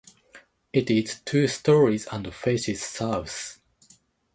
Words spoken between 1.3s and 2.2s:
stories